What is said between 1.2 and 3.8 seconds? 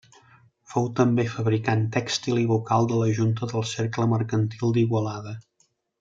fabricant tèxtil i vocal de la junta del